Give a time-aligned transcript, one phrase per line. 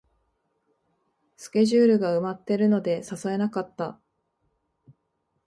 [1.37, 3.99] スケジュールが埋まってるので誘えなかった